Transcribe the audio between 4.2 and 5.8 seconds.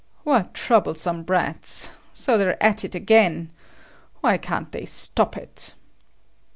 Why can't they stop it!"